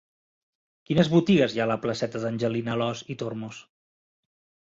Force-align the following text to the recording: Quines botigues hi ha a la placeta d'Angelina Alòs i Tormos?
Quines 0.89 1.09
botigues 1.15 1.53
hi 1.55 1.61
ha 1.61 1.65
a 1.69 1.71
la 1.71 1.77
placeta 1.83 2.21
d'Angelina 2.23 2.73
Alòs 2.77 3.05
i 3.15 3.17
Tormos? 3.21 3.61